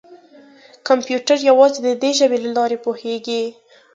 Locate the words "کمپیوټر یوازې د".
0.87-1.89